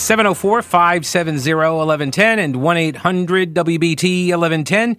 [0.00, 4.96] 704 570 1110 and 1 800 WBT 1110.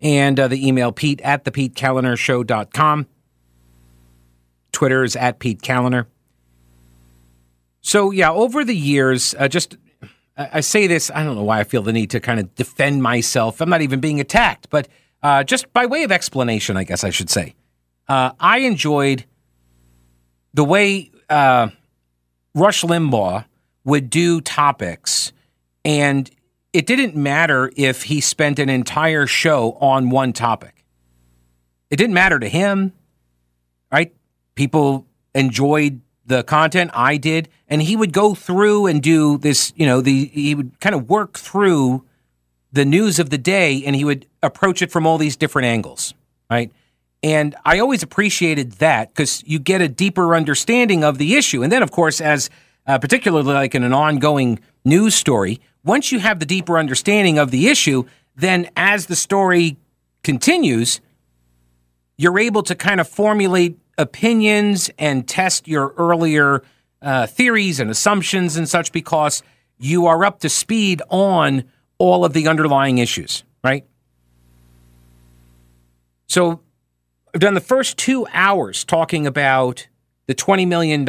[0.00, 3.06] And uh, the email Pete at the PeteKalinershow.com.
[4.72, 6.06] Twitter is at Pete Kaliner.
[7.82, 9.76] So, yeah, over the years, uh, just
[10.36, 12.54] I, I say this, I don't know why I feel the need to kind of
[12.54, 13.60] defend myself.
[13.60, 14.88] I'm not even being attacked, but
[15.22, 17.54] uh, just by way of explanation, I guess I should say.
[18.08, 19.24] Uh, I enjoyed
[20.54, 21.68] the way uh,
[22.54, 23.44] Rush Limbaugh
[23.84, 25.32] would do topics,
[25.84, 26.30] and
[26.72, 30.84] it didn't matter if he spent an entire show on one topic.
[31.90, 32.92] It didn't matter to him,
[33.92, 34.14] right?
[34.54, 39.72] People enjoyed the content I did, and he would go through and do this.
[39.76, 42.04] You know, the he would kind of work through
[42.72, 46.14] the news of the day, and he would approach it from all these different angles,
[46.50, 46.72] right?
[47.22, 51.62] And I always appreciated that because you get a deeper understanding of the issue.
[51.62, 52.50] And then, of course, as
[52.86, 57.50] uh, particularly like in an ongoing news story, once you have the deeper understanding of
[57.50, 58.04] the issue,
[58.36, 59.76] then as the story
[60.22, 61.00] continues,
[62.16, 66.62] you're able to kind of formulate opinions and test your earlier
[67.02, 69.42] uh, theories and assumptions and such because
[69.78, 71.64] you are up to speed on
[71.98, 73.84] all of the underlying issues, right?
[76.28, 76.60] So
[77.34, 79.88] I've done the first two hours talking about
[80.26, 81.04] the $20 million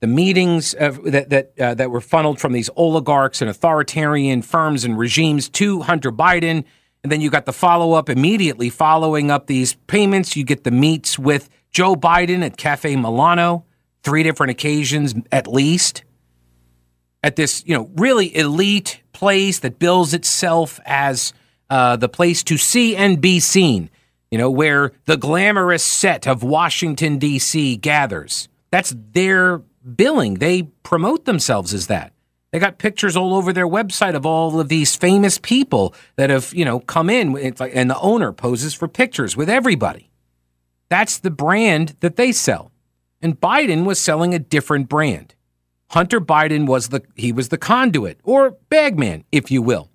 [0.00, 4.84] the meetings of, that that uh, that were funneled from these oligarchs and authoritarian firms
[4.84, 6.64] and regimes to Hunter Biden,
[7.02, 10.36] and then you got the follow up immediately following up these payments.
[10.36, 13.64] You get the meets with Joe Biden at Cafe Milano,
[14.02, 16.04] three different occasions at least,
[17.22, 21.32] at this you know really elite place that bills itself as
[21.70, 23.88] uh, the place to see and be seen.
[24.30, 27.76] You know where the glamorous set of Washington D.C.
[27.76, 28.48] gathers.
[28.70, 29.62] That's their
[29.94, 30.34] billing.
[30.34, 32.12] They promote themselves as that.
[32.52, 36.54] They got pictures all over their website of all of these famous people that have,
[36.54, 40.10] you know, come in and the owner poses for pictures with everybody.
[40.88, 42.72] That's the brand that they sell.
[43.20, 45.34] And Biden was selling a different brand.
[45.90, 49.90] Hunter Biden was the he was the conduit or bagman, if you will.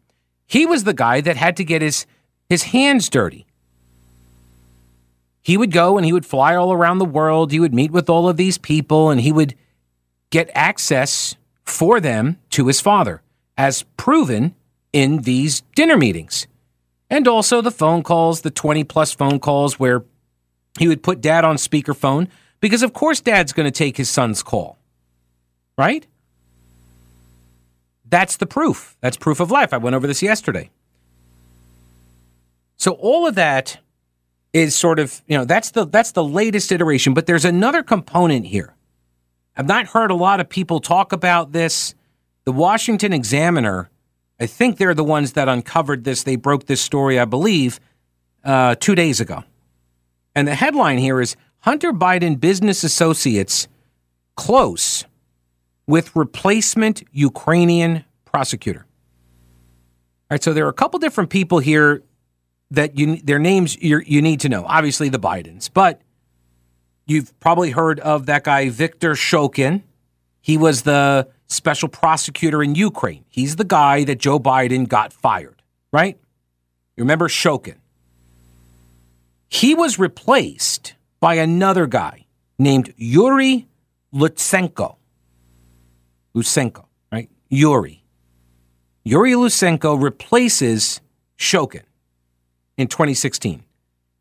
[0.45, 2.05] He was the guy that had to get his
[2.49, 3.45] his hands dirty.
[5.41, 7.51] He would go and he would fly all around the world.
[7.51, 9.55] He would meet with all of these people and he would
[10.31, 13.21] get access for them to his father,
[13.57, 14.55] as proven
[14.91, 16.47] in these dinner meetings.
[17.09, 20.03] And also the phone calls, the 20 plus phone calls where
[20.79, 22.27] he would put dad on speakerphone
[22.61, 24.77] because, of course, dad's going to take his son's call.
[25.77, 26.07] Right?
[28.05, 28.97] That's the proof.
[29.01, 29.73] That's proof of life.
[29.73, 30.69] I went over this yesterday.
[32.77, 33.79] So all of that
[34.53, 38.47] is sort of, you know, that's the that's the latest iteration, but there's another component
[38.47, 38.73] here
[39.61, 41.93] I've not heard a lot of people talk about this.
[42.45, 43.91] The Washington Examiner,
[44.39, 46.23] I think they're the ones that uncovered this.
[46.23, 47.79] They broke this story, I believe,
[48.43, 49.43] uh, two days ago.
[50.33, 53.67] And the headline here is Hunter Biden business associates
[54.35, 55.05] close
[55.85, 58.87] with replacement Ukrainian prosecutor.
[58.89, 62.01] All right, so there are a couple different people here
[62.71, 64.65] that you their names you you need to know.
[64.65, 66.01] Obviously the Bidens, but
[67.05, 69.83] You've probably heard of that guy, Viktor Shokin.
[70.41, 73.25] He was the special prosecutor in Ukraine.
[73.29, 76.17] He's the guy that Joe Biden got fired, right?
[76.95, 77.75] You remember Shokin?
[79.49, 82.25] He was replaced by another guy
[82.57, 83.67] named Yuri
[84.13, 84.95] Lutsenko.
[86.35, 87.29] Lutsenko, right?
[87.49, 88.03] Yuri.
[89.03, 91.01] Yuri Lutsenko replaces
[91.37, 91.83] Shokin
[92.77, 93.63] in 2016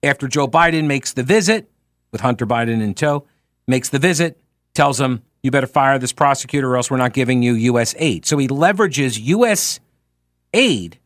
[0.03, 1.70] after Joe Biden makes the visit
[2.13, 3.27] with Hunter Biden in tow,
[3.67, 4.41] makes the visit,
[4.75, 7.95] tells him, you better fire this prosecutor or else we're not giving you U.S.
[7.99, 8.27] aid.
[8.27, 9.81] So he leverages U.S.
[10.53, 10.99] aid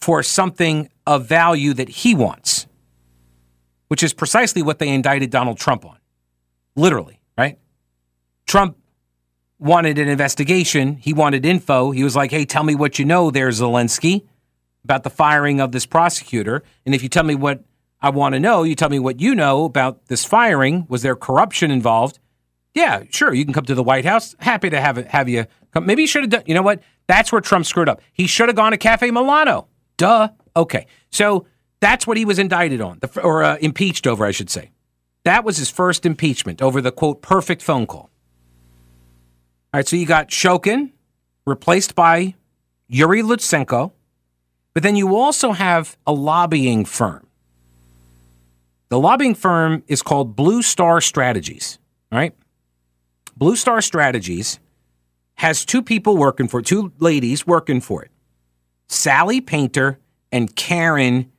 [0.00, 2.66] for something of value that he wants,
[3.88, 5.96] which is precisely what they indicted Donald Trump on.
[6.76, 7.58] Literally, right?
[8.46, 8.76] Trump
[9.58, 10.96] wanted an investigation.
[10.96, 11.90] He wanted info.
[11.90, 14.26] He was like, hey, tell me what you know there, Zelensky,
[14.84, 16.62] about the firing of this prosecutor.
[16.86, 17.62] And if you tell me what
[18.02, 18.62] I want to know.
[18.62, 20.86] You tell me what you know about this firing.
[20.88, 22.18] Was there corruption involved?
[22.74, 23.34] Yeah, sure.
[23.34, 24.34] You can come to the White House.
[24.38, 25.86] Happy to have it, have you come.
[25.86, 26.42] Maybe you should have done.
[26.46, 26.82] You know what?
[27.08, 28.00] That's where Trump screwed up.
[28.12, 29.66] He should have gone to Cafe Milano.
[29.96, 30.28] Duh.
[30.56, 30.86] Okay.
[31.10, 31.46] So
[31.80, 34.70] that's what he was indicted on, or uh, impeached over, I should say.
[35.24, 38.10] That was his first impeachment over the quote perfect phone call.
[39.72, 39.88] All right.
[39.88, 40.92] So you got Shokin
[41.46, 42.34] replaced by
[42.86, 43.92] Yuri Lutsenko,
[44.72, 47.26] but then you also have a lobbying firm.
[48.90, 51.78] The lobbying firm is called Blue Star Strategies.
[52.12, 52.34] Right.
[53.36, 54.58] Blue Star Strategies
[55.36, 58.10] has two people working for it, two ladies working for it
[58.88, 59.98] Sally Painter
[60.32, 61.30] and Karen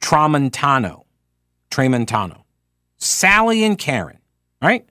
[0.00, 1.04] Tramontano.
[1.70, 2.42] Tramontano.
[2.96, 4.18] Sally and Karen,
[4.62, 4.86] right?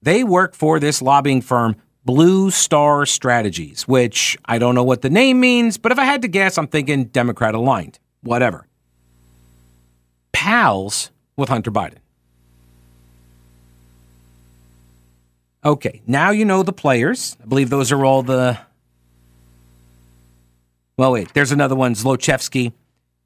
[0.00, 5.10] They work for this lobbying firm, Blue Star Strategies, which I don't know what the
[5.10, 7.98] name means, but if I had to guess, I'm thinking Democrat aligned.
[8.22, 8.68] Whatever.
[10.32, 11.98] Pals with Hunter Biden.
[15.64, 17.36] Okay, now you know the players.
[17.42, 18.58] I believe those are all the.
[20.96, 22.72] Well, wait, there's another one, Zlochevsky.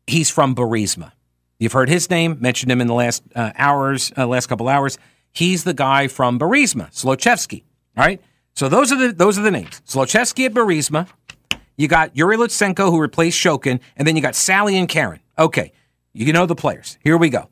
[0.06, 1.12] He's from Burisma.
[1.58, 4.98] You've heard his name, mentioned him in the last uh, hours, uh, last couple hours.
[5.32, 7.62] He's the guy from Burisma, Zlochevsky.
[7.96, 8.20] All right,
[8.54, 9.80] so those are the those are the names.
[9.86, 11.08] Zlochevsky at Burisma.
[11.76, 15.20] You got Yuri Lutsenko who replaced Shokin, and then you got Sally and Karen.
[15.38, 15.72] Okay,
[16.12, 16.98] you know the players.
[17.02, 17.48] Here we go.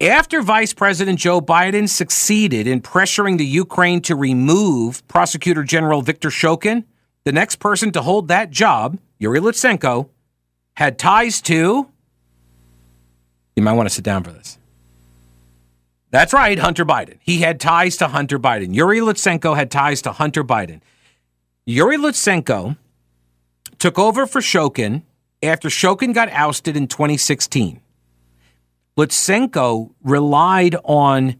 [0.00, 6.28] After Vice President Joe Biden succeeded in pressuring the Ukraine to remove Prosecutor General Viktor
[6.28, 6.84] Shokin,
[7.24, 10.08] the next person to hold that job, Yuri Lutsenko,
[10.76, 11.88] had ties to.
[13.56, 14.60] You might want to sit down for this.
[16.12, 17.18] That's right, Hunter Biden.
[17.20, 18.76] He had ties to Hunter Biden.
[18.76, 20.80] Yuri Lutsenko had ties to Hunter Biden.
[21.66, 22.76] Yuri Lutsenko
[23.80, 25.02] took over for Shokin
[25.42, 27.80] after Shokin got ousted in 2016.
[28.98, 31.36] Lutsenko relied on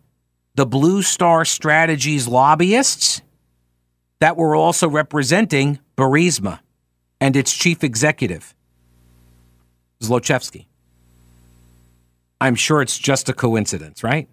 [0.55, 3.21] the Blue Star Strategies lobbyists
[4.21, 6.61] that were also representing Burisma
[7.21, 8.55] and its chief executive,
[10.01, 10.67] Zlochevsky.
[12.41, 14.29] I'm sure it's just a coincidence, right?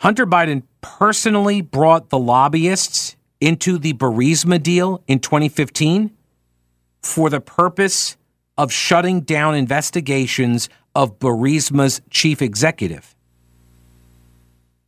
[0.00, 6.10] Hunter Biden personally brought the lobbyists into the Burisma deal in 2015
[7.00, 8.16] for the purpose
[8.56, 13.14] of shutting down investigations of Burisma's chief executive.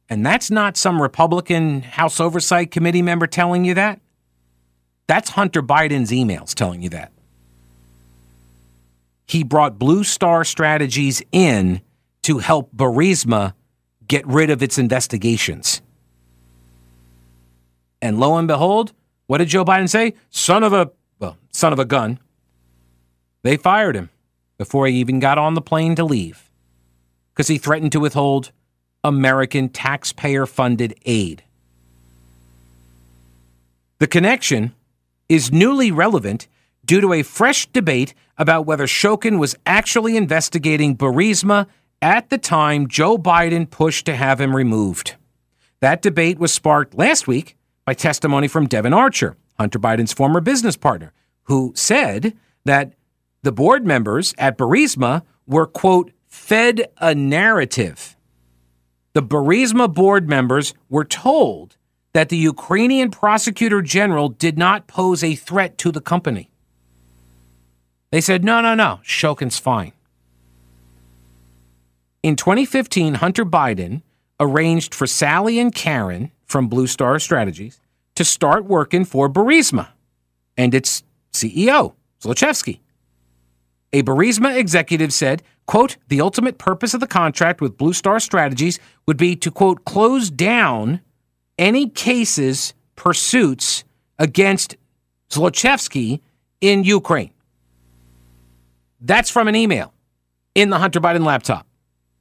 [0.08, 4.00] And that's not some Republican House Oversight Committee member telling you that.
[5.08, 7.12] That's Hunter Biden's emails telling you that.
[9.26, 11.80] He brought Blue Star Strategies in
[12.22, 13.54] to help Burisma
[14.06, 15.82] get rid of its investigations.
[18.00, 18.92] And lo and behold,
[19.26, 20.14] what did Joe Biden say?
[20.30, 22.20] Son of a, well, son of a gun.
[23.46, 24.10] They fired him
[24.58, 26.50] before he even got on the plane to leave
[27.32, 28.50] because he threatened to withhold
[29.04, 31.44] American taxpayer funded aid.
[34.00, 34.74] The connection
[35.28, 36.48] is newly relevant
[36.84, 41.68] due to a fresh debate about whether Shokin was actually investigating Burisma
[42.02, 45.14] at the time Joe Biden pushed to have him removed.
[45.78, 50.76] That debate was sparked last week by testimony from Devon Archer, Hunter Biden's former business
[50.76, 51.12] partner,
[51.44, 52.92] who said that
[53.42, 58.16] the board members at Burisma were, quote, fed a narrative.
[59.12, 61.76] The Burisma board members were told
[62.12, 66.50] that the Ukrainian prosecutor general did not pose a threat to the company.
[68.10, 69.92] They said, no, no, no, Shokin's fine.
[72.22, 74.02] In 2015, Hunter Biden
[74.40, 77.80] arranged for Sally and Karen from Blue Star Strategies
[78.14, 79.88] to start working for Burisma
[80.56, 81.02] and its
[81.32, 82.80] CEO, Zlochevsky.
[83.92, 88.78] A Burisma executive said, quote, the ultimate purpose of the contract with Blue Star Strategies
[89.06, 91.00] would be to, quote, close down
[91.58, 93.84] any cases, pursuits
[94.18, 94.76] against
[95.30, 96.20] Zlochevsky
[96.60, 97.30] in Ukraine.
[99.00, 99.92] That's from an email
[100.54, 101.66] in the Hunter Biden laptop.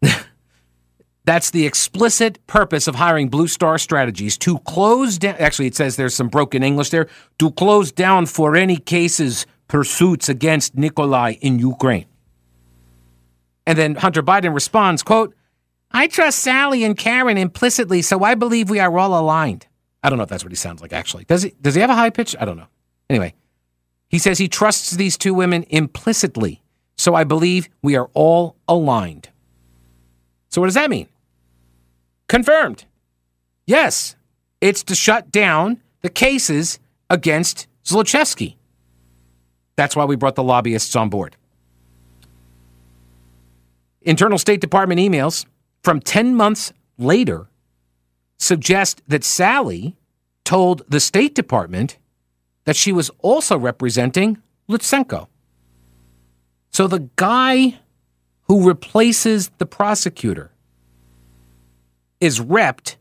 [1.25, 5.35] That's the explicit purpose of hiring Blue Star Strategies to close down.
[5.39, 7.07] Actually, it says there's some broken English there.
[7.39, 12.05] To close down for any cases pursuits against Nikolai in Ukraine.
[13.67, 15.35] And then Hunter Biden responds, quote,
[15.91, 19.67] I trust Sally and Karen implicitly, so I believe we are all aligned.
[20.03, 21.23] I don't know if that's what he sounds like actually.
[21.23, 22.35] Does he does he have a high pitch?
[22.39, 22.67] I don't know.
[23.09, 23.33] Anyway,
[24.07, 26.61] he says he trusts these two women implicitly,
[26.95, 29.29] so I believe we are all aligned.
[30.49, 31.07] So what does that mean?
[32.27, 32.85] Confirmed.
[33.65, 34.15] Yes,
[34.61, 36.79] it's to shut down the cases
[37.09, 38.55] against Zlochevsky.
[39.75, 41.35] That's why we brought the lobbyists on board.
[44.01, 45.45] Internal State Department emails
[45.83, 47.47] from 10 months later
[48.37, 49.95] suggest that Sally
[50.43, 51.97] told the State Department
[52.65, 54.37] that she was also representing
[54.69, 55.27] Lutsenko.
[56.71, 57.79] So the guy
[58.43, 60.51] who replaces the prosecutor
[62.19, 62.95] is repped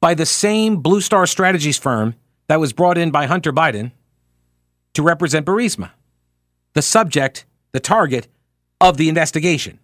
[0.00, 2.14] by the same Blue Star Strategies firm
[2.48, 3.92] that was brought in by Hunter Biden
[4.94, 5.90] to represent Burisma,
[6.72, 8.28] the subject, the target
[8.80, 9.78] of the investigation.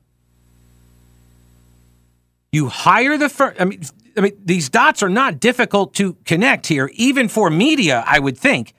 [2.52, 3.54] You hire the firm.
[3.58, 3.82] I mean,
[4.16, 8.38] I mean, these dots are not difficult to connect here, even for media, I would
[8.38, 8.72] think.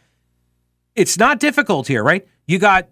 [0.95, 2.27] It's not difficult here, right?
[2.47, 2.89] You got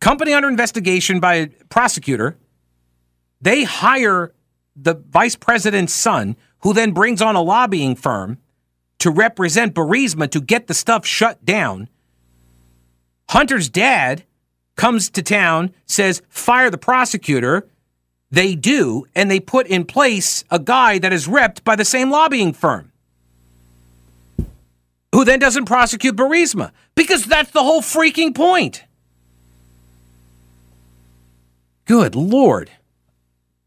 [0.00, 2.36] company under investigation by a prosecutor.
[3.40, 4.34] They hire
[4.76, 8.38] the vice president's son, who then brings on a lobbying firm
[8.98, 11.88] to represent Burisma to get the stuff shut down.
[13.28, 14.24] Hunter's dad
[14.76, 17.68] comes to town, says, fire the prosecutor.
[18.30, 22.10] They do, and they put in place a guy that is repped by the same
[22.10, 22.90] lobbying firm
[25.14, 28.82] who then doesn't prosecute Burisma because that's the whole freaking point.
[31.84, 32.70] Good Lord.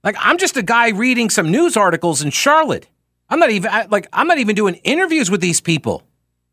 [0.03, 2.87] Like, I'm just a guy reading some news articles in Charlotte.
[3.29, 6.03] I'm not even, like, I'm not even doing interviews with these people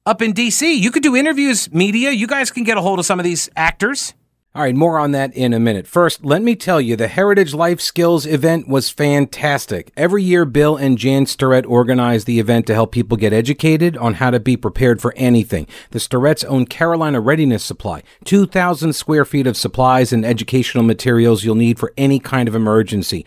[0.07, 0.79] up in DC.
[0.79, 2.11] You could do interviews, media.
[2.11, 4.15] You guys can get a hold of some of these actors.
[4.57, 5.85] All right, more on that in a minute.
[5.85, 9.91] First, let me tell you, the Heritage Life Skills event was fantastic.
[9.97, 14.15] Every year, Bill and Jan Starrett organize the event to help people get educated on
[14.15, 15.67] how to be prepared for anything.
[15.91, 21.57] The Starretts own Carolina Readiness Supply, 2,000 square feet of supplies and educational materials you'll
[21.57, 23.27] need for any kind of emergency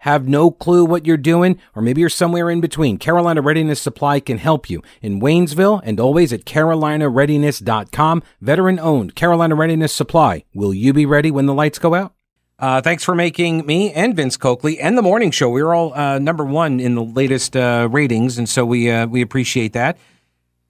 [0.00, 4.18] have no clue what you're doing, or maybe you're somewhere in between, Carolina Readiness Supply
[4.18, 8.22] can help you in Waynesville and always at carolinareadiness.com.
[8.40, 10.44] Veteran owned Carolina Readiness Supply.
[10.54, 12.14] Will you be ready when the lights go out?
[12.58, 15.48] Uh, thanks for making me and Vince Coakley and the morning show.
[15.48, 19.06] We were all uh, number one in the latest uh, ratings, and so we uh,
[19.06, 19.98] we appreciate that.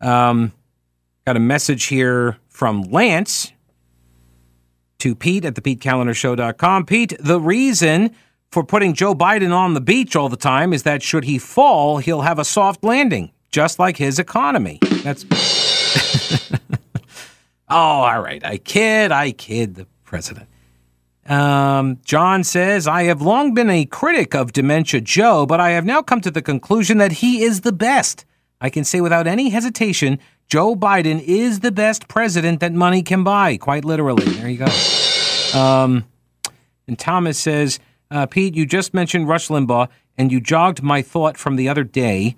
[0.01, 0.53] Um,
[1.25, 3.53] got a message here from Lance
[4.99, 6.87] to Pete at the PeteKalinerShow.com.
[6.87, 8.15] Pete, the reason
[8.51, 11.99] for putting Joe Biden on the beach all the time is that should he fall,
[11.99, 14.79] he'll have a soft landing, just like his economy.
[15.03, 15.25] That's.
[17.69, 18.45] oh, all right.
[18.45, 20.49] I kid, I kid the president.
[21.27, 25.85] Um, John says, I have long been a critic of Dementia Joe, but I have
[25.85, 28.25] now come to the conclusion that he is the best.
[28.61, 33.23] I can say without any hesitation, Joe Biden is the best president that money can
[33.23, 34.25] buy, quite literally.
[34.25, 35.59] There you go.
[35.59, 36.05] Um,
[36.89, 37.79] and Thomas says,
[38.11, 39.89] uh, Pete, you just mentioned Rush Limbaugh,
[40.19, 42.37] and you jogged my thought from the other day.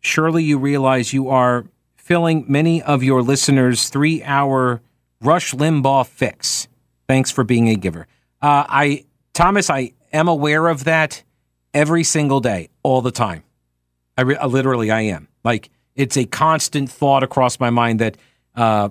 [0.00, 4.80] Surely you realize you are filling many of your listeners' three hour
[5.20, 6.68] Rush Limbaugh fix.
[7.08, 8.06] Thanks for being a giver.
[8.40, 11.22] Uh, I, Thomas, I am aware of that
[11.74, 13.42] every single day, all the time.
[14.16, 15.28] I, re- literally, I am.
[15.44, 18.16] Like, it's a constant thought across my mind that
[18.54, 18.88] uh,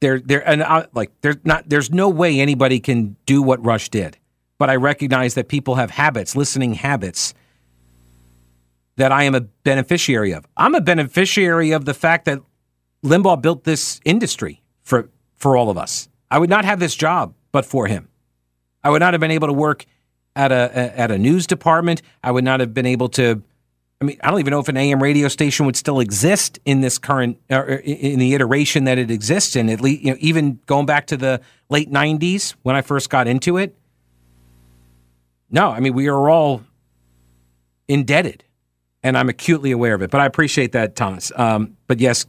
[0.00, 3.88] there, there, and I, like, there's not, there's no way anybody can do what Rush
[3.88, 4.17] did
[4.58, 7.34] but I recognize that people have habits, listening habits
[8.96, 10.46] that I am a beneficiary of.
[10.56, 12.40] I'm a beneficiary of the fact that
[13.04, 16.08] Limbaugh built this industry for for all of us.
[16.30, 18.08] I would not have this job but for him.
[18.82, 19.86] I would not have been able to work
[20.34, 22.02] at a, a at a news department.
[22.24, 23.42] I would not have been able to
[24.00, 26.82] I mean, I don't even know if an AM radio station would still exist in
[26.82, 29.68] this current, in the iteration that it exists in.
[29.68, 33.26] At least, you know, even going back to the late '90s when I first got
[33.26, 33.76] into it,
[35.50, 36.62] no, I mean, we are all
[37.88, 38.44] indebted,
[39.02, 40.10] and I'm acutely aware of it.
[40.10, 41.32] But I appreciate that, Thomas.
[41.34, 42.26] Um, but yes,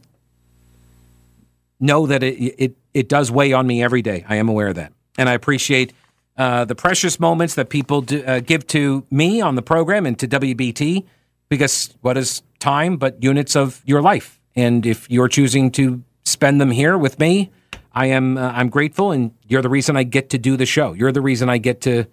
[1.78, 4.24] know that it, it, it does weigh on me every day.
[4.28, 4.92] I am aware of that.
[5.18, 5.92] And I appreciate
[6.36, 10.18] uh, the precious moments that people do, uh, give to me on the program and
[10.18, 11.04] to WBT
[11.48, 14.40] because what is time but units of your life?
[14.56, 17.50] And if you're choosing to spend them here with me,
[17.92, 20.92] I am uh, I'm grateful, and you're the reason I get to do the show.
[20.92, 22.06] You're the reason I get to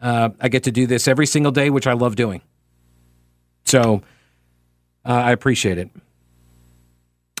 [0.00, 2.42] uh, I get to do this every single day, which I love doing.
[3.64, 4.02] So
[5.04, 5.90] uh, I appreciate it.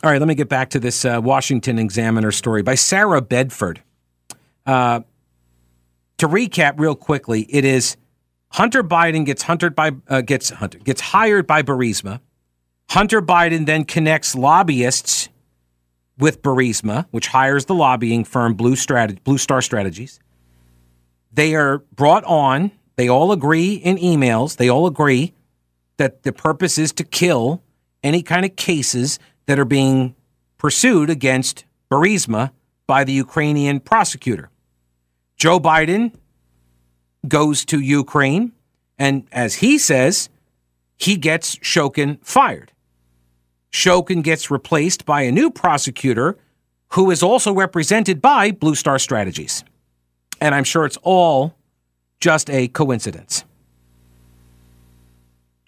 [0.02, 3.82] All right, let me get back to this uh, Washington Examiner story by Sarah Bedford.
[4.64, 5.00] Uh,
[6.18, 7.96] to recap real quickly, it is
[8.50, 12.20] Hunter Biden gets hunted by uh, gets Hunter gets hired by Burisma.
[12.90, 15.28] Hunter Biden then connects lobbyists
[16.18, 20.20] with Burisma, which hires the lobbying firm Blue, Strat- Blue Star Strategies.
[21.36, 22.72] They are brought on.
[22.96, 24.56] They all agree in emails.
[24.56, 25.34] They all agree
[25.98, 27.62] that the purpose is to kill
[28.02, 30.14] any kind of cases that are being
[30.56, 32.52] pursued against Burisma
[32.86, 34.48] by the Ukrainian prosecutor.
[35.36, 36.14] Joe Biden
[37.28, 38.52] goes to Ukraine,
[38.98, 40.30] and as he says,
[40.96, 42.72] he gets Shokin fired.
[43.70, 46.38] Shokin gets replaced by a new prosecutor
[46.92, 49.64] who is also represented by Blue Star Strategies.
[50.40, 51.54] And I'm sure it's all
[52.20, 53.44] just a coincidence.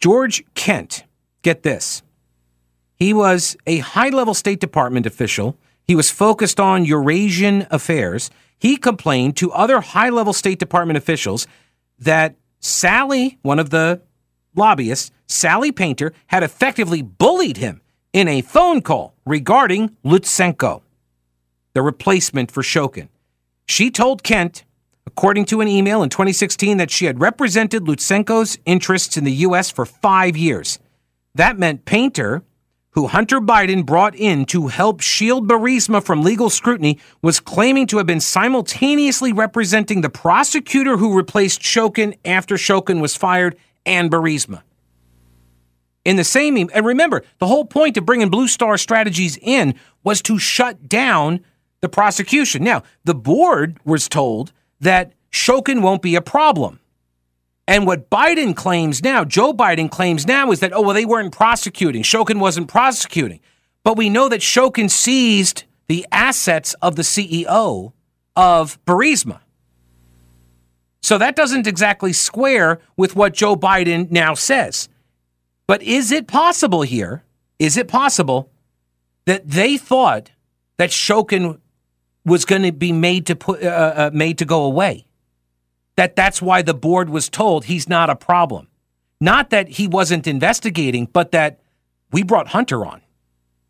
[0.00, 1.04] George Kent,
[1.42, 2.02] get this.
[2.94, 5.56] He was a high level State Department official.
[5.84, 8.30] He was focused on Eurasian affairs.
[8.58, 11.46] He complained to other high level State Department officials
[11.98, 14.00] that Sally, one of the
[14.54, 17.80] lobbyists, Sally Painter, had effectively bullied him
[18.12, 20.82] in a phone call regarding Lutsenko,
[21.74, 23.08] the replacement for Shokin.
[23.68, 24.64] She told Kent,
[25.06, 29.70] according to an email in 2016, that she had represented Lutsenko's interests in the U.S.
[29.70, 30.78] for five years.
[31.34, 32.42] That meant Painter,
[32.90, 37.98] who Hunter Biden brought in to help shield Burisma from legal scrutiny, was claiming to
[37.98, 44.62] have been simultaneously representing the prosecutor who replaced Shokin after Shokin was fired and Burisma
[46.08, 46.56] in the same.
[46.56, 51.44] And remember, the whole point of bringing Blue Star Strategies in was to shut down
[51.80, 52.64] the prosecution.
[52.64, 56.80] Now, the board was told that Shokin won't be a problem.
[57.66, 61.32] And what Biden claims now, Joe Biden claims now, is that, oh, well, they weren't
[61.32, 62.02] prosecuting.
[62.02, 63.40] Shokin wasn't prosecuting.
[63.84, 67.92] But we know that Shokin seized the assets of the CEO
[68.36, 69.40] of Burisma.
[71.02, 74.88] So that doesn't exactly square with what Joe Biden now says.
[75.66, 77.22] But is it possible here?
[77.58, 78.50] Is it possible
[79.26, 80.30] that they thought
[80.78, 81.60] that Shokin
[82.28, 85.06] was going to be made to put uh, uh, made to go away?
[85.96, 88.68] That that's why the board was told he's not a problem.
[89.20, 91.58] Not that he wasn't investigating, but that
[92.12, 93.02] we brought Hunter on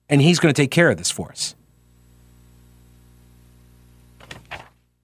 [0.09, 1.55] and he's going to take care of this for us.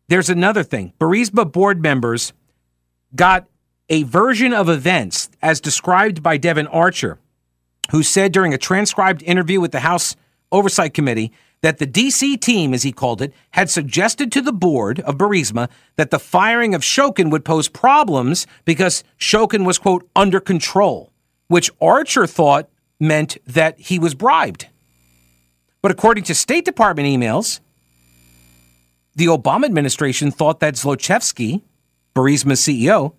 [0.08, 0.92] There's another thing.
[1.00, 2.32] Burisma board members
[3.14, 3.46] got
[3.88, 7.18] a version of events as described by Devon Archer,
[7.90, 10.16] who said during a transcribed interview with the House
[10.52, 11.32] Oversight Committee
[11.64, 15.70] that the DC team, as he called it, had suggested to the board of Burisma
[15.96, 21.10] that the firing of Shokin would pose problems because Shokin was, quote, under control,
[21.48, 22.68] which Archer thought
[23.00, 24.68] meant that he was bribed.
[25.80, 27.60] But according to State Department emails,
[29.14, 31.62] the Obama administration thought that Zlochevsky,
[32.14, 33.14] Burisma's CEO,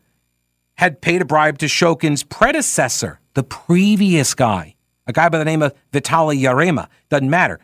[0.75, 4.75] had paid a bribe to Shokin's predecessor, the previous guy,
[5.07, 6.89] a guy by the name of Vitaly Yarema.
[7.09, 7.59] Doesn't matter.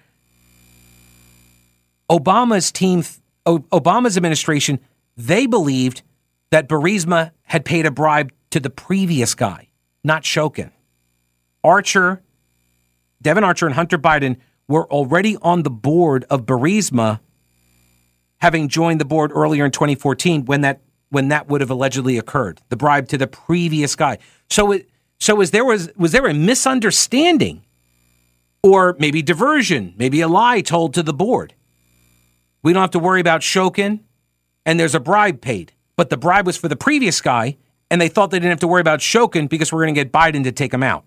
[2.11, 3.03] Obama's team,
[3.45, 4.79] Obama's administration,
[5.15, 6.01] they believed
[6.51, 9.69] that Burisma had paid a bribe to the previous guy,
[10.03, 10.71] not Shokin.
[11.63, 12.21] Archer,
[13.21, 17.21] Devon Archer, and Hunter Biden were already on the board of Burisma,
[18.39, 22.61] having joined the board earlier in 2014 when that when that would have allegedly occurred,
[22.69, 24.17] the bribe to the previous guy.
[24.49, 27.63] So it so was there was was there a misunderstanding
[28.63, 31.53] or maybe diversion, maybe a lie told to the board?
[32.63, 33.99] We don't have to worry about Shokin
[34.65, 35.73] and there's a bribe paid.
[35.95, 37.57] But the bribe was for the previous guy
[37.89, 40.11] and they thought they didn't have to worry about Shokin because we're going to get
[40.11, 41.05] Biden to take him out.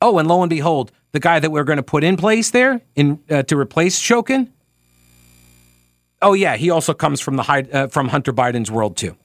[0.00, 2.80] Oh, and lo and behold, the guy that we're going to put in place there
[2.94, 4.48] in uh, to replace Shokin
[6.20, 9.16] Oh yeah, he also comes from the uh, from Hunter Biden's world too.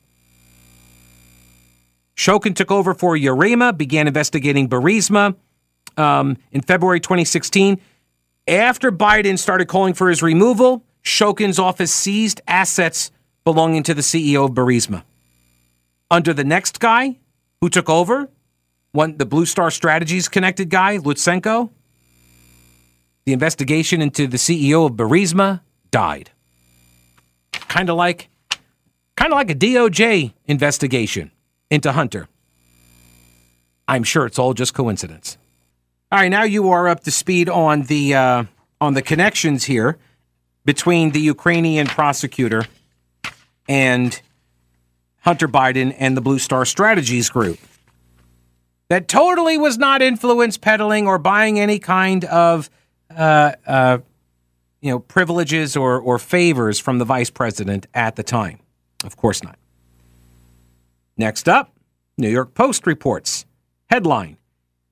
[2.16, 5.36] Shokin took over for Yarema, began investigating Burisma
[5.98, 7.82] um, in February 2016.
[8.48, 13.12] After Biden started calling for his removal, Shokin's office seized assets
[13.44, 15.04] belonging to the CEO of Burisma.
[16.12, 17.20] Under the next guy
[17.62, 18.30] who took over,
[18.92, 21.70] one the Blue Star Strategies connected guy, Lutsenko,
[23.26, 26.30] the investigation into the CEO of Burisma died
[27.74, 28.30] kind of like
[29.16, 31.32] kind of like a DOJ investigation
[31.72, 32.28] into Hunter.
[33.88, 35.40] I'm sure it's all just coincidence.
[36.14, 38.44] All right, now you are up to speed on the uh,
[38.80, 39.98] on the connections here
[40.64, 42.66] between the Ukrainian prosecutor
[43.68, 44.22] and
[45.22, 47.58] Hunter Biden and the Blue Star Strategies Group.
[48.90, 52.70] That totally was not influence peddling or buying any kind of
[53.10, 53.98] uh, uh,
[54.82, 58.60] you know, privileges or, or favors from the vice president at the time.
[59.04, 59.58] Of course not.
[61.18, 61.76] Next up,
[62.20, 63.48] New York Post reports
[63.90, 64.38] headline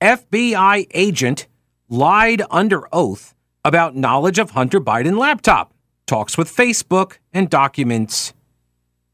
[0.02, 1.46] FBI agent
[1.88, 3.34] lied under oath
[3.64, 5.72] about knowledge of Hunter Biden laptop,
[6.06, 8.34] talks with Facebook, and documents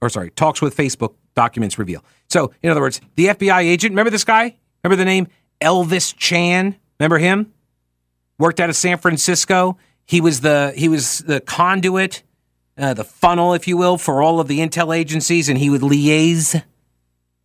[0.00, 2.04] or sorry, talks with Facebook documents reveal.
[2.28, 4.56] So, in other words, the FBI agent, remember this guy?
[4.82, 5.28] Remember the name
[5.60, 6.76] Elvis Chan?
[6.98, 7.52] Remember him?
[8.38, 9.76] Worked out of San Francisco.
[10.04, 12.22] He was the he was the conduit,
[12.76, 15.82] uh, the funnel, if you will, for all of the intel agencies, and he would
[15.82, 16.62] liaise,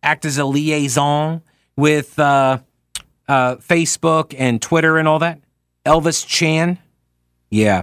[0.02, 1.42] act as a liaison
[1.76, 2.58] with uh,
[3.28, 5.40] uh, Facebook and Twitter and all that.
[5.86, 6.78] Elvis Chan,
[7.50, 7.82] yeah,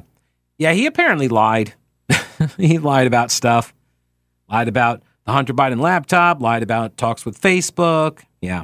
[0.58, 1.73] yeah, he apparently lied.
[2.58, 3.73] he lied about stuff,
[4.49, 8.21] lied about the Hunter Biden laptop, lied about talks with Facebook.
[8.41, 8.63] Yeah,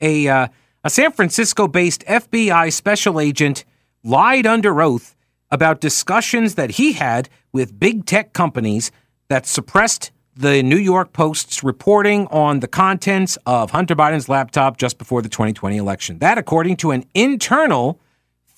[0.00, 0.48] a uh,
[0.84, 3.64] a San Francisco-based FBI special agent
[4.04, 5.16] lied under oath
[5.50, 8.92] about discussions that he had with big tech companies
[9.28, 14.98] that suppressed the New York Post's reporting on the contents of Hunter Biden's laptop just
[14.98, 16.18] before the 2020 election.
[16.18, 17.98] That, according to an internal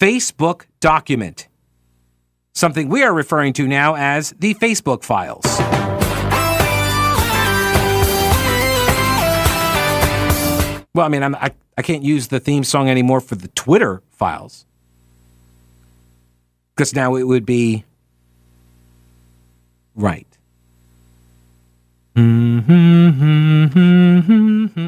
[0.01, 1.47] Facebook document,
[2.53, 5.45] something we are referring to now as the Facebook files.
[10.95, 14.03] Well, I mean, I'm, I, I can't use the theme song anymore for the Twitter
[14.11, 14.67] files
[16.75, 17.85] because now it would be
[19.95, 20.38] right.
[22.19, 23.19] Mm-hmm.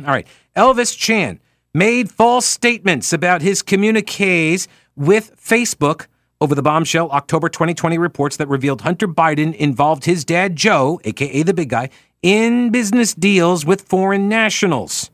[0.07, 0.27] All right.
[0.57, 1.39] Elvis Chan
[1.73, 4.67] made false statements about his communiques
[4.97, 6.07] with Facebook
[6.41, 11.43] over the bombshell October 2020 reports that revealed Hunter Biden involved his dad, Joe, aka
[11.43, 11.91] the big guy,
[12.23, 15.11] in business deals with foreign nationals.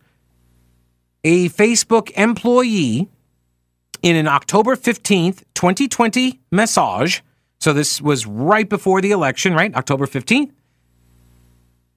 [1.25, 3.09] A Facebook employee
[4.03, 7.25] in an October 15th, 2020 message,
[7.59, 9.75] so this was right before the election, right?
[9.75, 10.53] October 15th.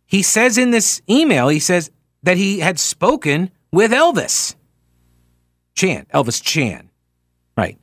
[0.09, 1.91] He says in this email, he says
[2.23, 4.55] that he had spoken with Elvis
[5.75, 6.89] Chan, Elvis Chan,
[7.55, 7.77] right?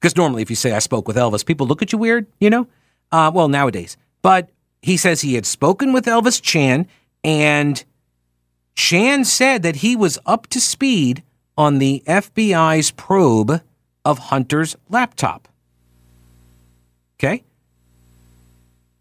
[0.00, 2.50] Because normally, if you say I spoke with Elvis, people look at you weird, you
[2.50, 2.66] know?
[3.12, 3.96] Uh, well, nowadays.
[4.20, 4.50] But
[4.82, 6.88] he says he had spoken with Elvis Chan,
[7.22, 7.84] and
[8.74, 11.22] Chan said that he was up to speed
[11.56, 13.62] on the FBI's probe
[14.04, 15.46] of Hunter's laptop.
[17.16, 17.44] Okay?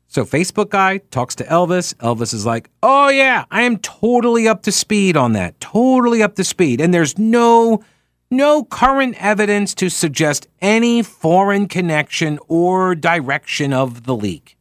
[0.08, 1.94] So Facebook guy talks to Elvis.
[1.96, 5.60] Elvis is like, "Oh yeah, I am totally up to speed on that.
[5.60, 7.84] Totally up to speed." And there's no
[8.30, 14.58] no current evidence to suggest any foreign connection or direction of the leak.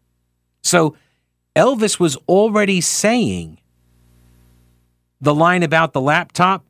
[0.62, 0.96] So
[1.54, 3.58] Elvis was already saying
[5.20, 6.64] the line about the laptop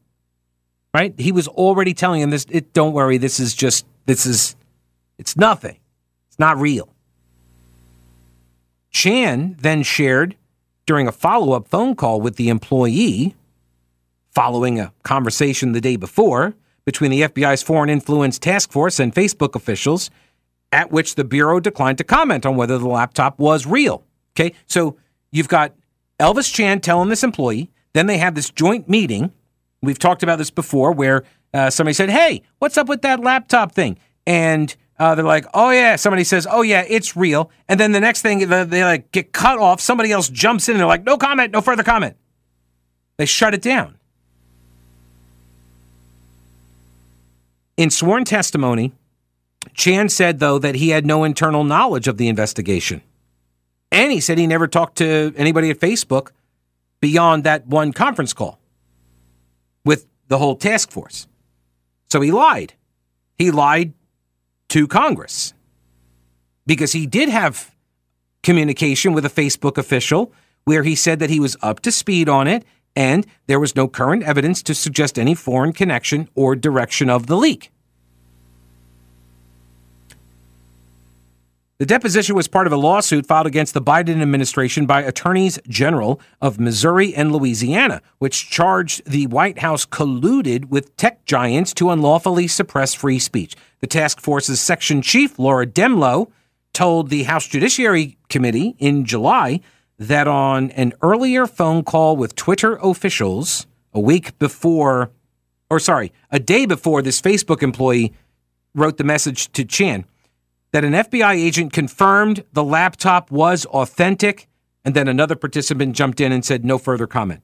[0.96, 1.14] right?
[1.18, 2.46] He was already telling him this.
[2.48, 4.56] It, don't worry, this is just this is
[5.18, 5.78] it's nothing.
[6.28, 6.88] It's not real.
[8.96, 10.36] Chan then shared
[10.86, 13.34] during a follow up phone call with the employee,
[14.30, 16.54] following a conversation the day before
[16.84, 20.10] between the FBI's Foreign Influence Task Force and Facebook officials,
[20.72, 24.04] at which the Bureau declined to comment on whether the laptop was real.
[24.34, 24.96] Okay, so
[25.30, 25.74] you've got
[26.18, 29.32] Elvis Chan telling this employee, then they have this joint meeting
[29.82, 33.72] We've talked about this before where uh, somebody said, Hey, what's up with that laptop
[33.72, 33.98] thing?
[34.26, 35.96] And uh, they're like, Oh, yeah.
[35.96, 37.50] Somebody says, Oh, yeah, it's real.
[37.68, 39.80] And then the next thing, they, they like get cut off.
[39.80, 42.16] Somebody else jumps in and they're like, No comment, no further comment.
[43.16, 43.96] They shut it down.
[47.76, 48.92] In sworn testimony,
[49.74, 53.02] Chan said, though, that he had no internal knowledge of the investigation.
[53.92, 56.30] And he said he never talked to anybody at Facebook
[57.00, 58.58] beyond that one conference call
[59.84, 61.26] with the whole task force.
[62.10, 62.74] So he lied.
[63.36, 63.92] He lied
[64.68, 65.54] to Congress
[66.66, 67.74] because he did have
[68.42, 70.32] communication with a Facebook official
[70.64, 73.86] where he said that he was up to speed on it and there was no
[73.86, 77.70] current evidence to suggest any foreign connection or direction of the leak.
[81.78, 86.22] The deposition was part of a lawsuit filed against the Biden administration by attorneys general
[86.40, 92.48] of Missouri and Louisiana, which charged the White House colluded with tech giants to unlawfully
[92.48, 93.56] suppress free speech.
[93.80, 96.30] The task force's section chief, Laura Dehmlow,
[96.72, 99.60] told the House Judiciary Committee in July
[99.98, 105.10] that on an earlier phone call with Twitter officials a week before,
[105.68, 108.14] or sorry, a day before this Facebook employee
[108.74, 110.06] wrote the message to Chan
[110.72, 114.48] that an FBI agent confirmed the laptop was authentic,
[114.84, 117.42] and then another participant jumped in and said no further comment.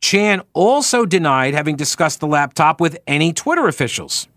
[0.00, 4.28] Chan also denied having discussed the laptop with any Twitter officials.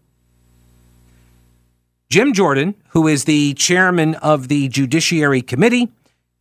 [2.10, 5.89] Jim Jordan, who is the chairman of the Judiciary Committee,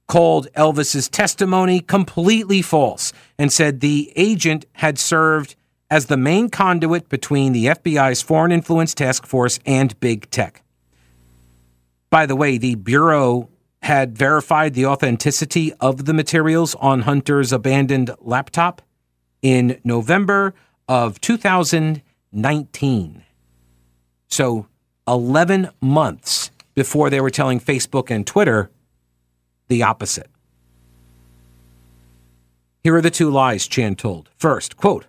[0.08, 5.54] called Elvis's testimony completely false and said the agent had served
[5.88, 10.62] as the main conduit between the FBI's Foreign Influence Task Force and big tech.
[12.10, 13.48] By the way, the Bureau
[13.82, 18.82] had verified the authenticity of the materials on Hunter's abandoned laptop
[19.42, 20.54] in November
[20.88, 23.22] of 2019.
[24.28, 24.66] So
[25.06, 28.70] 11 months before they were telling Facebook and Twitter
[29.68, 30.30] the opposite.
[32.82, 34.30] Here are the two lies Chan told.
[34.36, 35.06] First, quote,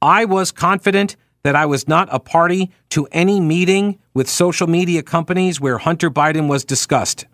[0.00, 5.00] I was confident that I was not a party to any meeting with social media
[5.00, 7.24] companies where Hunter Biden was discussed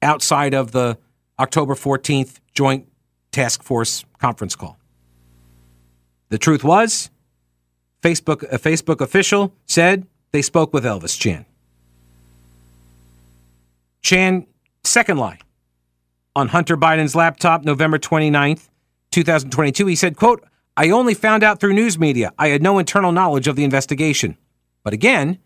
[0.00, 0.96] outside of the
[1.36, 2.86] October 14th Joint
[3.32, 4.78] Task Force conference call.
[6.28, 7.10] The truth was,
[8.02, 11.44] Facebook, a Facebook official said they spoke with Elvis Chan.
[14.00, 14.46] Chan,
[14.84, 15.40] second lie.
[16.36, 18.68] On Hunter Biden's laptop, November 29th,
[19.10, 20.44] 2022, he said, quote,
[20.78, 22.32] I only found out through news media.
[22.38, 24.38] I had no internal knowledge of the investigation.
[24.84, 25.40] But again,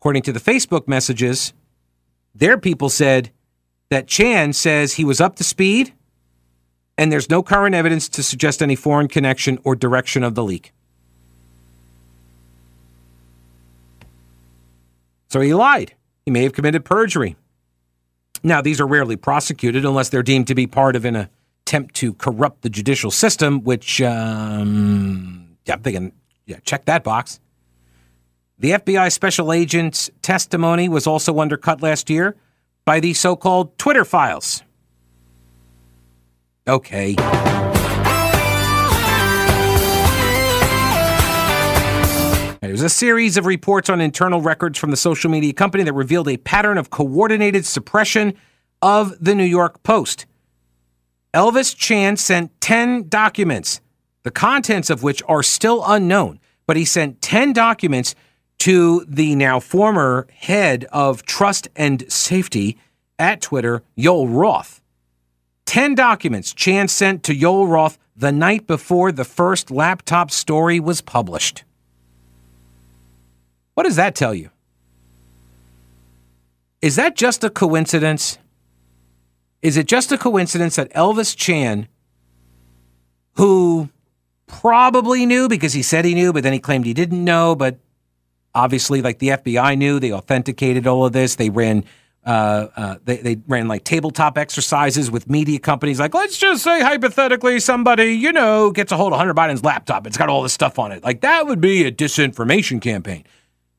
[0.00, 1.52] according to the Facebook messages,
[2.34, 3.30] their people said
[3.90, 5.94] that Chan says he was up to speed
[6.98, 10.72] and there's no current evidence to suggest any foreign connection or direction of the leak.
[15.28, 15.94] So he lied.
[16.24, 17.36] He may have committed perjury.
[18.42, 21.26] Now, these are rarely prosecuted unless they're deemed to be part of an uh,
[21.66, 26.12] attempt to corrupt the judicial system, which, um, yeah, I'm thinking,
[26.46, 27.40] yeah, check that box.
[28.58, 32.36] The FBI special agent's testimony was also undercut last year
[32.84, 34.62] by the so called Twitter files.
[36.68, 37.14] Okay.
[42.60, 46.28] There's a series of reports on internal records from the social media company that revealed
[46.28, 48.34] a pattern of coordinated suppression
[48.82, 50.26] of the New York Post.
[51.34, 53.80] Elvis Chan sent 10 documents,
[54.22, 58.14] the contents of which are still unknown, but he sent 10 documents
[58.58, 62.78] to the now former head of trust and safety
[63.18, 64.80] at Twitter, Yoel Roth.
[65.66, 71.00] 10 documents Chan sent to Yoel Roth the night before the first laptop story was
[71.00, 71.64] published.
[73.74, 74.50] What does that tell you?
[76.80, 78.38] Is that just a coincidence?
[79.64, 81.88] Is it just a coincidence that Elvis Chan,
[83.36, 83.88] who
[84.46, 87.78] probably knew because he said he knew, but then he claimed he didn't know, but
[88.54, 91.36] obviously, like the FBI knew, they authenticated all of this.
[91.36, 91.86] They ran.
[92.26, 95.98] Uh, uh, they, they ran like tabletop exercises with media companies.
[95.98, 100.06] Like, let's just say hypothetically, somebody you know gets a hold of Hunter Biden's laptop.
[100.06, 101.02] It's got all this stuff on it.
[101.02, 103.24] Like that would be a disinformation campaign.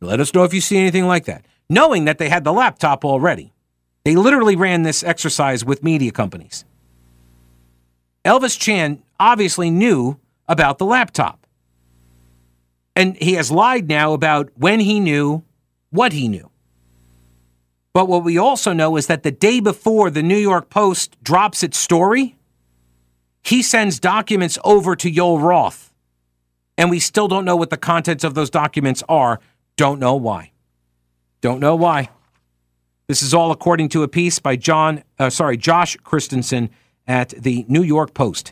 [0.02, 3.06] Let us know if you see anything like that, knowing that they had the laptop
[3.06, 3.52] already.
[4.06, 6.64] They literally ran this exercise with media companies.
[8.24, 11.46] Elvis Chan obviously knew about the laptop.
[12.96, 15.44] And he has lied now about when he knew,
[15.90, 16.50] what he knew.
[17.94, 21.64] But what we also know is that the day before the New York Post drops
[21.64, 22.36] its story,
[23.44, 25.94] he sends documents over to Joel Roth.
[26.78, 29.40] And we still don't know what the contents of those documents are.
[29.78, 30.52] Don't know why.
[31.42, 32.10] Don't know why.
[33.08, 36.72] This is all according to a piece by John, uh, sorry, Josh Christensen
[37.06, 38.52] at the New York Post.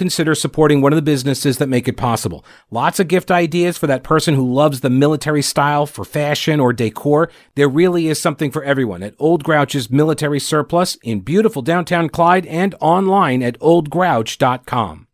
[0.00, 2.42] consider supporting one of the businesses that make it possible.
[2.70, 6.72] Lots of gift ideas for that person who loves the military style for fashion or
[6.72, 7.30] decor.
[7.54, 12.46] There really is something for everyone at Old Grouch's Military Surplus in beautiful downtown Clyde
[12.46, 15.06] and online at oldgrouch.com.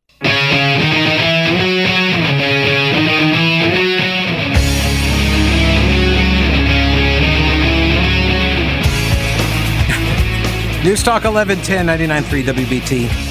[10.84, 11.84] News Talk 1110
[12.22, 13.25] 99.3 WBT.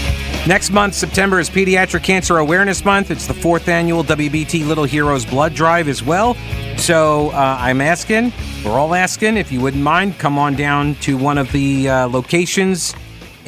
[0.47, 3.10] Next month, September, is Pediatric Cancer Awareness Month.
[3.10, 6.36] It's the fourth annual WBT Little Heroes Blood Drive as well.
[6.77, 8.31] So uh, I'm asking,
[8.63, 12.08] we're all asking, if you wouldn't mind, come on down to one of the uh,
[12.10, 12.93] locations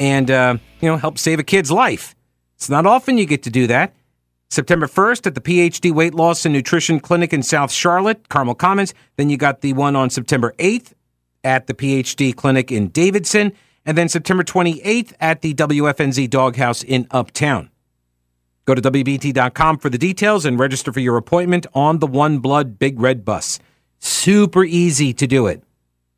[0.00, 2.16] and uh, you know help save a kid's life.
[2.56, 3.94] It's not often you get to do that.
[4.50, 8.92] September 1st at the PhD Weight Loss and Nutrition Clinic in South Charlotte, Carmel Commons.
[9.16, 10.94] Then you got the one on September 8th
[11.44, 13.52] at the PhD Clinic in Davidson
[13.86, 17.70] and then September 28th at the WFNZ Doghouse in Uptown.
[18.66, 22.78] Go to WBT.com for the details and register for your appointment on the One Blood
[22.78, 23.58] Big Red Bus.
[23.98, 25.62] Super easy to do it.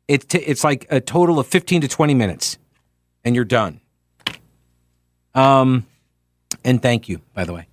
[0.07, 2.57] It t- it's like a total of 15 to 20 minutes.
[3.23, 3.79] and you're done.
[5.35, 5.85] Um,
[6.63, 7.67] and thank you, by the way.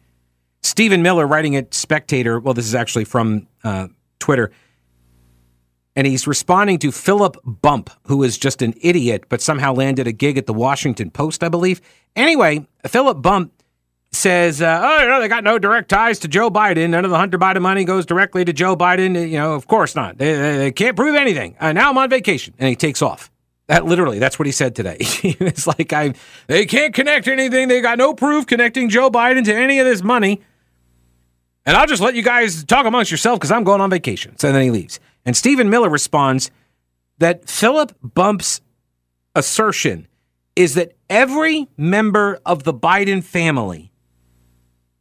[0.63, 2.39] Stephen Miller writing at Spectator.
[2.39, 4.51] Well, this is actually from uh, Twitter.
[5.99, 10.13] And he's responding to Philip Bump, who is just an idiot, but somehow landed a
[10.13, 11.81] gig at the Washington Post, I believe.
[12.15, 13.53] Anyway, Philip Bump
[14.13, 16.91] says, uh, oh, you know, they got no direct ties to Joe Biden.
[16.91, 19.29] None of the Hunter Biden money goes directly to Joe Biden.
[19.29, 20.19] You know, of course not.
[20.19, 21.57] They, they, they can't prove anything.
[21.59, 22.55] Uh, now I'm on vacation.
[22.61, 23.29] And he takes off.
[23.67, 24.99] That literally, that's what he said today.
[25.01, 26.15] it's like I,
[26.47, 27.67] they can't connect anything.
[27.67, 30.43] They got no proof connecting Joe Biden to any of this money.
[31.67, 34.39] And I'll just let you guys talk amongst yourself because I'm going on vacation.
[34.39, 35.01] So then he leaves.
[35.25, 36.51] And Stephen Miller responds
[37.19, 38.61] that Philip Bump's
[39.35, 40.07] assertion
[40.57, 43.93] is that every member of the Biden family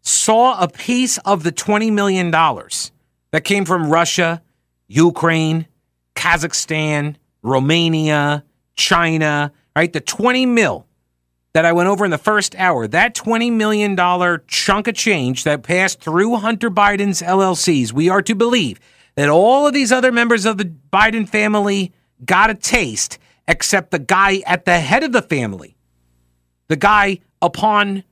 [0.01, 4.41] saw a piece of the $20 million that came from Russia,
[4.87, 5.67] Ukraine,
[6.15, 8.43] Kazakhstan, Romania,
[8.75, 9.91] China, right?
[9.91, 10.85] The 20 mil
[11.53, 13.97] that I went over in the first hour, that $20 million
[14.47, 18.79] chunk of change that passed through Hunter Biden's LLCs, we are to believe
[19.17, 21.91] that all of these other members of the Biden family
[22.23, 25.75] got a taste, except the guy at the head of the family,
[26.67, 28.03] the guy upon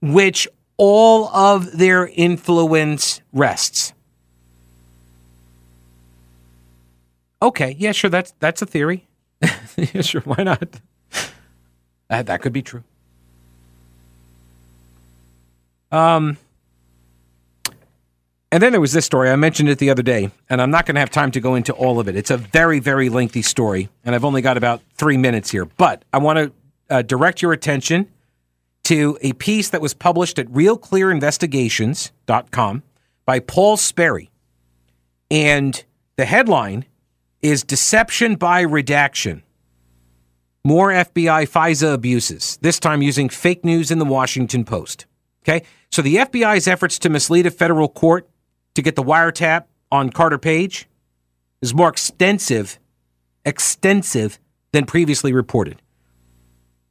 [0.00, 3.92] which all of their influence rests.
[7.42, 9.06] Okay, yeah, sure, that's that's a theory.
[9.76, 10.80] yeah, sure, why not?
[12.08, 12.84] That that could be true.
[15.92, 16.38] Um
[18.50, 19.28] and then there was this story.
[19.30, 21.54] I mentioned it the other day, and I'm not going to have time to go
[21.54, 22.16] into all of it.
[22.16, 25.66] It's a very, very lengthy story, and I've only got about three minutes here.
[25.66, 26.52] But I want to
[26.88, 28.08] uh, direct your attention
[28.84, 32.82] to a piece that was published at realclearinvestigations.com
[33.26, 34.30] by Paul Sperry.
[35.30, 35.84] And
[36.16, 36.86] the headline
[37.42, 39.42] is Deception by Redaction.
[40.64, 45.04] More FBI FISA abuses, this time using fake news in the Washington Post.
[45.42, 48.28] Okay, so the FBI's efforts to mislead a federal court
[48.78, 50.86] to get the wiretap on Carter Page
[51.60, 52.78] is more extensive,
[53.44, 54.38] extensive
[54.70, 55.82] than previously reported.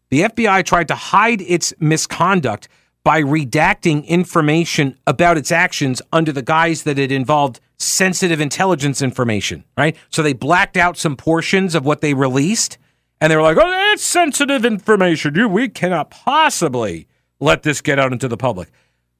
[0.09, 2.67] The FBI tried to hide its misconduct
[3.05, 9.63] by redacting information about its actions under the guise that it involved sensitive intelligence information,
[9.77, 9.95] right?
[10.09, 12.77] So they blacked out some portions of what they released
[13.21, 15.53] and they were like, oh, that's sensitive information.
[15.53, 17.07] We cannot possibly
[17.39, 18.71] let this get out into the public.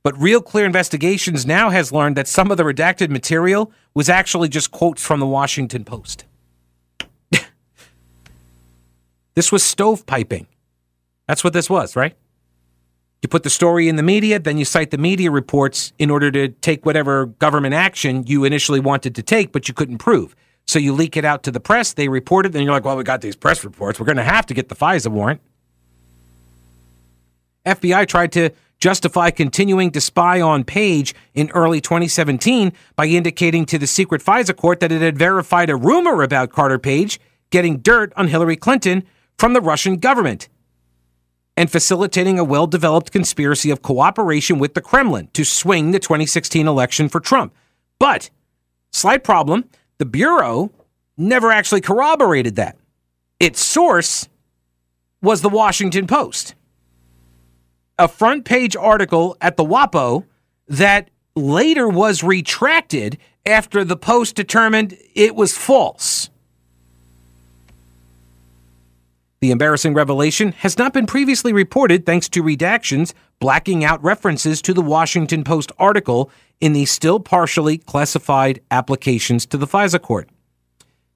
[0.08, 4.48] But Real Clear Investigations now has learned that some of the redacted material was actually
[4.48, 6.24] just quotes from the Washington Post.
[9.34, 10.46] this was stovepiping.
[11.28, 12.16] That's what this was, right?
[13.22, 16.32] You put the story in the media, then you cite the media reports in order
[16.32, 20.38] to take whatever government action you initially wanted to take, but you couldn't prove.
[20.68, 22.96] So you leak it out to the press, they report it, then you're like, well,
[22.96, 24.00] we got these press reports.
[24.00, 25.42] We're going to have to get the FISA warrant.
[27.66, 33.78] FBI tried to justify continuing to spy on Page in early 2017 by indicating to
[33.78, 38.14] the secret FISA court that it had verified a rumor about Carter Page getting dirt
[38.16, 39.04] on Hillary Clinton
[39.38, 40.50] from the Russian government
[41.56, 46.68] and facilitating a well developed conspiracy of cooperation with the Kremlin to swing the 2016
[46.68, 47.54] election for Trump.
[48.00, 48.30] But,
[48.92, 49.66] slight problem,
[49.98, 50.72] the Bureau
[51.18, 52.78] never actually corroborated that.
[53.40, 54.30] Its source
[55.22, 56.54] was the Washington Post,
[58.00, 60.26] a front page article at the WAPO
[60.68, 66.30] that later was retracted after the Post determined it was false.
[69.40, 74.74] The embarrassing revelation has not been previously reported thanks to redactions blacking out references to
[74.74, 80.28] the Washington Post article in the still partially classified applications to the FISA court.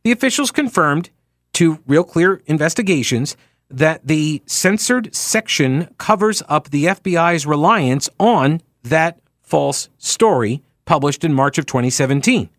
[0.04, 1.10] The officials confirmed
[1.54, 3.36] to Real Clear Investigations
[3.72, 11.34] that the censored section covers up the FBI's reliance on that false story published in
[11.34, 12.50] March of 2017.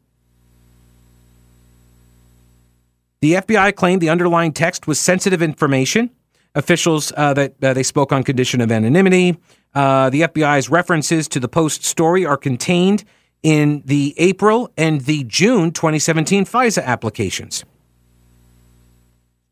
[3.20, 6.10] The FBI claimed the underlying text was sensitive information.
[6.54, 9.38] Officials uh, that uh, they spoke on condition of anonymity.
[9.74, 13.04] Uh, the FBI's references to the Post story are contained
[13.42, 17.64] in the April and the June 2017 FISA applications.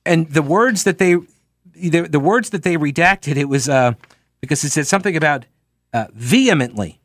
[0.04, 1.16] And the words that they
[1.88, 3.94] the, the words that they redacted it was uh,
[4.40, 5.46] because it said something about
[5.92, 7.00] uh, vehemently.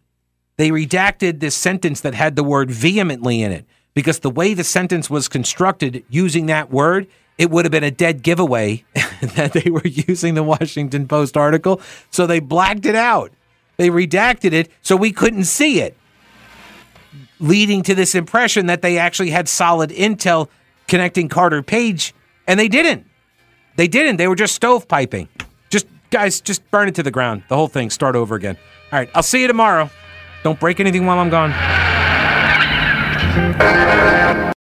[0.57, 4.63] They redacted this sentence that had the word vehemently in it because the way the
[4.63, 7.07] sentence was constructed using that word,
[7.37, 8.83] it would have been a dead giveaway
[9.21, 11.81] that they were using the Washington Post article.
[12.09, 13.31] So they blacked it out.
[13.77, 15.97] They redacted it so we couldn't see it,
[17.39, 20.47] leading to this impression that they actually had solid intel
[20.87, 22.13] connecting Carter Page,
[22.47, 23.05] and they didn't.
[23.75, 24.17] They didn't.
[24.17, 25.27] They were just stovepiping.
[25.69, 27.43] Just guys, just burn it to the ground.
[27.49, 27.89] The whole thing.
[27.89, 28.57] Start over again.
[28.91, 29.09] All right.
[29.13, 29.89] I'll see you tomorrow.
[30.43, 31.51] Don't break anything while I'm gone.